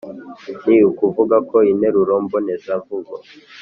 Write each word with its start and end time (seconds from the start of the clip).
Ni 0.65 0.77
ukuvuga 0.89 1.35
ko 1.49 1.57
interuro 1.71 2.13
mbonezamvugo 2.25 3.13